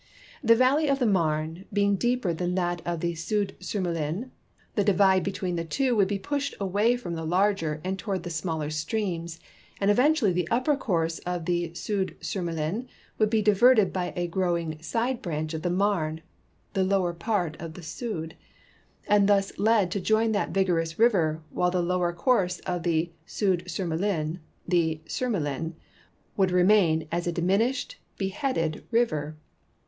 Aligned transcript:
The 0.43 0.55
valley 0.55 0.87
of 0.89 0.97
the 0.97 1.05
Marne 1.05 1.65
being 1.71 1.95
deeper 1.95 2.33
than 2.33 2.55
that 2.55 2.81
of 2.87 3.01
the 3.01 3.13
Soude 3.13 3.51
Surmelin, 3.59 4.31
the 4.73 4.83
divide 4.83 5.21
between 5.23 5.57
the 5.57 5.63
two 5.63 5.95
would 5.95 6.07
be 6.07 6.17
pushed 6.17 6.55
away 6.59 6.97
from 6.97 7.13
the 7.13 7.23
larger 7.23 7.79
and 7.83 7.99
toward 7.99 8.23
the 8.23 8.31
smaller 8.31 8.71
streams, 8.71 9.39
and 9.79 9.91
eventually 9.91 10.33
the 10.33 10.47
upper 10.49 10.75
course 10.75 11.19
of 11.19 11.45
the 11.45 11.69
Soude 11.75 12.17
Surmelin 12.19 12.87
would 13.19 13.29
be 13.29 13.43
diverted 13.43 13.93
by 13.93 14.11
a 14.15 14.25
growing 14.25 14.81
side 14.81 15.21
branch 15.21 15.53
of 15.53 15.61
the 15.61 15.69
Marne 15.69 16.21
(the 16.73 16.83
lower 16.83 17.13
part 17.13 17.55
of 17.61 17.75
the 17.75 17.83
Sonde), 17.83 18.33
and 19.07 19.29
thus 19.29 19.55
led 19.59 19.91
to 19.91 19.99
join 20.01 20.31
that 20.31 20.49
vigorous 20.49 20.97
river, 20.97 21.43
while 21.51 21.69
the 21.69 21.79
lower 21.79 22.11
course 22.11 22.57
of 22.61 22.81
the 22.81 23.11
Soude 23.27 23.65
Surmelin 23.69 24.39
(the 24.67 24.99
Surmelin) 25.05 25.73
would 26.35 26.49
remain 26.49 27.07
as 27.11 27.27
a 27.27 27.31
dimin 27.31 27.61
ished, 27.69 27.97
beheaded 28.17 28.83
river. 28.89 29.37